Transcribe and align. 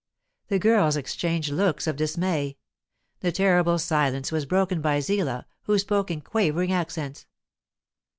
The 0.47 0.57
girls 0.57 0.97
exchanged 0.97 1.51
looks 1.51 1.85
of 1.85 1.95
dismay. 1.95 2.57
The 3.19 3.31
terrible 3.31 3.77
silence 3.77 4.31
was 4.31 4.47
broken 4.47 4.81
by 4.81 4.99
Zillah, 4.99 5.45
who 5.65 5.77
spoke 5.77 6.09
in 6.09 6.21
quavering 6.21 6.71
accents. 6.71 7.27